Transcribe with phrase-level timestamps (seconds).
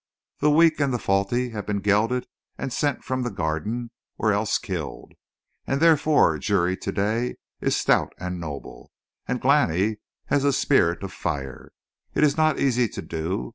[0.39, 2.25] The weak and the faulty have been gelded
[2.57, 5.13] and sent from the Garden or else killed.
[5.67, 8.89] And therefore Juri to day is stout and noble,
[9.27, 11.71] and Glani has a spirit of fire.
[12.15, 13.49] It is not easy to do.